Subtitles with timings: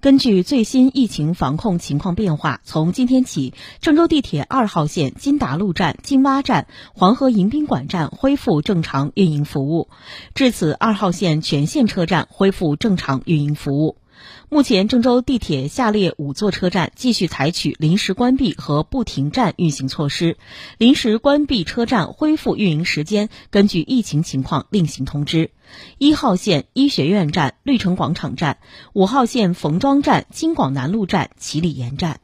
[0.00, 9.88] 根据最新疫情防控情况变化，从今天起，郑州地铁二号线金达路站、金洼站、黄河迎宾馆站恢复正常运营服务。
[10.36, 13.96] 至此，二号线全线车站恢复正常运营服务。
[14.48, 20.36] 目前，郑州地铁下列五座车站继续采取临时关闭和不停站运行措施。
[20.78, 25.50] 临时关闭车站恢复运营时间，根据疫情情况另行通知。
[25.98, 28.56] 一号线医学院站、绿城广场站；
[28.94, 32.20] 五号线冯庄站、京广南路站、七里岩站。